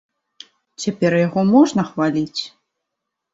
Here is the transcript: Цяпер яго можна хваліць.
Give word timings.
Цяпер 0.85 1.11
яго 1.27 1.41
можна 1.51 1.85
хваліць. 1.91 2.41